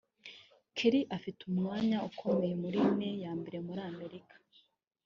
Kerry 0.75 1.01
afite 1.17 1.39
umwanya 1.51 1.97
ukomeye 2.09 2.53
muri 2.63 2.77
ine 2.89 3.09
ya 3.23 3.31
mbere 3.39 3.57
muri 3.67 3.81
Amerika 3.91 4.35